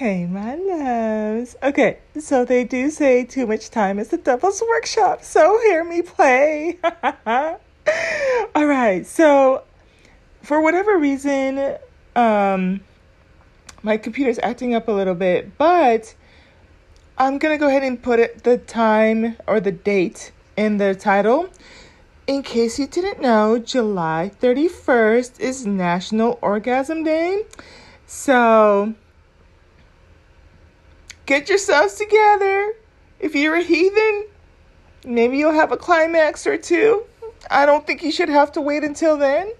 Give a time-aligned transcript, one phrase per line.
[0.00, 1.56] Hey, my loves.
[1.62, 6.00] Okay, so they do say too much time is the devil's workshop, so hear me
[6.00, 6.78] play.
[8.54, 9.62] All right, so
[10.40, 11.76] for whatever reason,
[12.16, 12.80] um,
[13.82, 16.14] my computer's acting up a little bit, but
[17.18, 21.50] I'm gonna go ahead and put it, the time or the date in the title.
[22.26, 27.44] In case you didn't know, July 31st is National Orgasm Day.
[28.06, 28.94] So
[31.30, 32.74] get yourselves together.
[33.20, 34.26] If you're a heathen,
[35.04, 37.04] maybe you'll have a climax or two.
[37.48, 39.52] I don't think you should have to wait until then.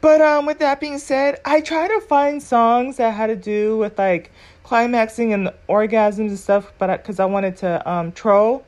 [0.00, 3.78] But um, with that being said, I try to find songs that had to do
[3.78, 4.30] with like
[4.62, 8.64] climaxing and orgasms and stuff, but because I, I, wanted to um, troll.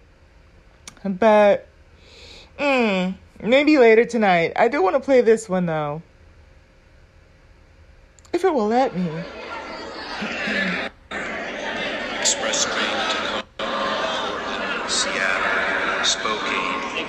[1.05, 1.69] But
[2.59, 4.55] mm, maybe later tonight.
[4.57, 6.03] I do want to play this one though,
[8.33, 9.23] if it will let me.
[12.25, 17.09] Express train to Seattle, Spokane,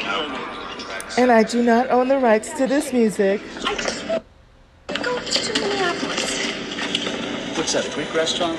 [1.18, 3.42] and I do not own the rights to this music.
[3.66, 7.58] I just go to Minneapolis.
[7.58, 8.58] What's that, a Greek restaurant?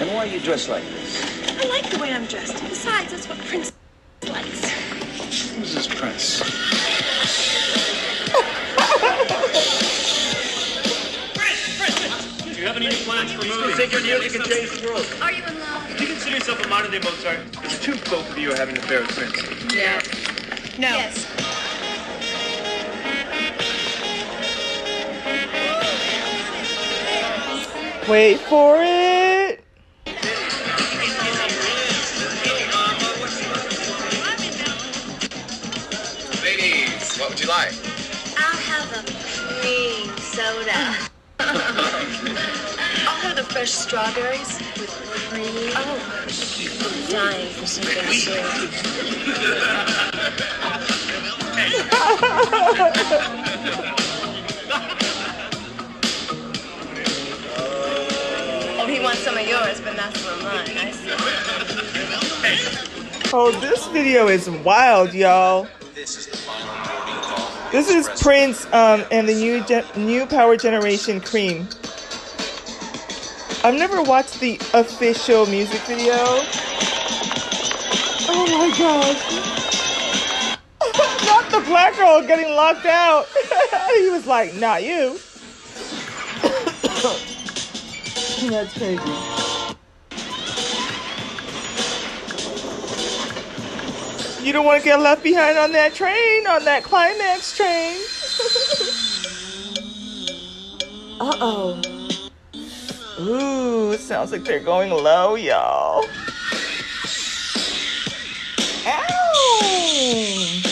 [0.00, 1.22] And why are you dressed like this?
[1.58, 2.62] I like the way I'm dressed.
[2.68, 3.72] Besides, that's what Prince
[4.28, 4.68] likes.
[5.54, 6.40] Who's this Prince?
[11.34, 12.44] Prince, Prince!
[12.44, 13.76] Do you have any plans for movies?
[13.76, 15.06] Think your music can change the world.
[15.22, 15.69] Are you in love?
[16.40, 17.64] Do you consider yourself a modern day Mozart?
[17.64, 19.74] It's true both of you are having an affair with Prince.
[19.74, 20.00] Yeah.
[20.78, 20.96] No.
[20.96, 21.26] Yes.
[28.08, 29.62] Wait for it.
[36.42, 37.74] Ladies, what would you like?
[38.38, 39.02] I'll have a
[39.60, 41.09] cream soda.
[41.40, 44.90] I'll have the fresh strawberries with
[45.30, 45.72] cream.
[45.74, 48.44] Oh, I'm dying for something sweet.
[58.82, 60.76] Oh, he wants some of yours, but not some of mine.
[60.76, 61.10] I see.
[63.32, 65.68] Oh, this video is wild, y'all.
[65.94, 66.26] This is
[68.20, 69.64] Prince um, and the new
[69.96, 71.68] new Power Generation Cream.
[73.62, 76.14] I've never watched the official music video.
[78.32, 79.22] Oh my gosh.
[81.26, 83.26] not the black girl getting locked out.
[83.96, 85.18] he was like, not you.
[88.50, 89.39] That's crazy.
[94.42, 98.00] You don't want to get left behind on that train, on that climax train.
[101.20, 101.80] uh oh.
[103.20, 106.06] Ooh, sounds like they're going low, y'all.
[108.86, 110.62] Ow!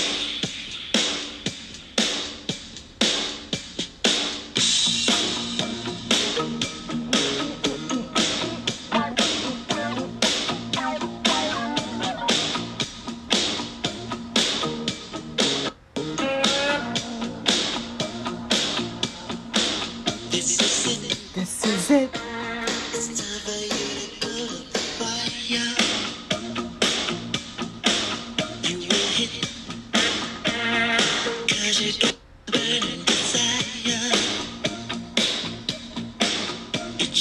[31.81, 32.03] It's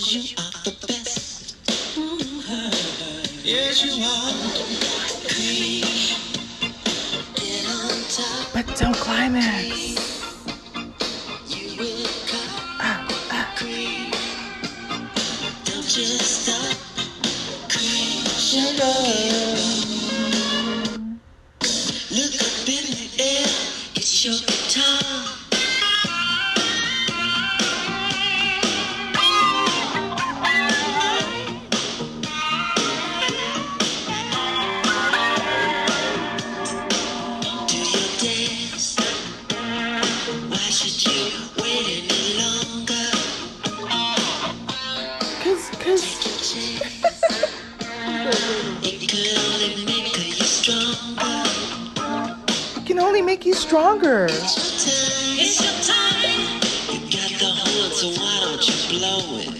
[0.00, 1.56] Cause you are the best.
[1.94, 3.44] Mm-hmm.
[3.44, 4.32] Yes, you are.
[8.54, 9.68] But don't climax.
[12.80, 13.06] Ah.
[13.30, 13.54] ah.
[15.66, 16.76] Don't just stop.
[18.40, 18.96] Sugar.
[22.10, 22.59] Look
[53.30, 54.26] make you stronger.
[54.28, 56.40] It's your time.
[56.90, 57.50] You got the
[57.94, 59.59] so why don't you blow it?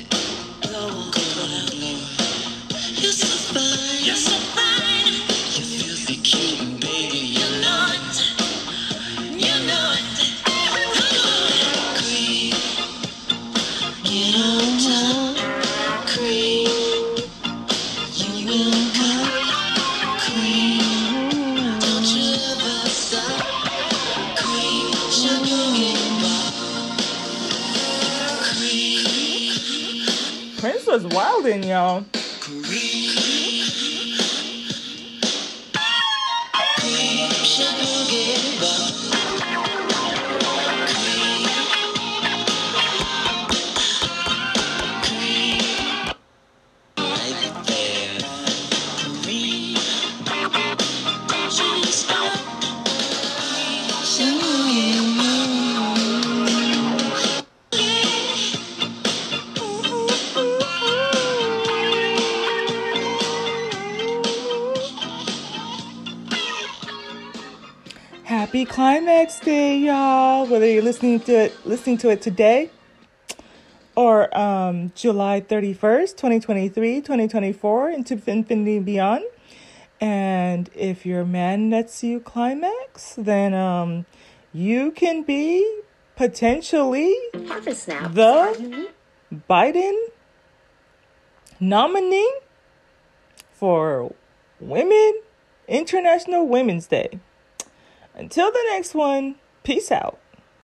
[30.90, 32.04] Was wildin', y'all.
[68.60, 70.46] Happy Climax Day, y'all.
[70.46, 72.68] Whether you're listening to it, listening to it today
[73.96, 79.24] or um, July 31st, 2023, 2024, into infinity and beyond.
[79.98, 84.04] And if your man lets you climax, then um,
[84.52, 85.80] you can be
[86.16, 88.90] potentially the
[89.48, 89.98] Biden
[91.58, 92.34] nominee
[93.54, 94.14] for
[94.60, 95.22] Women
[95.66, 97.20] International Women's Day.
[98.20, 100.19] Until the next one, peace out.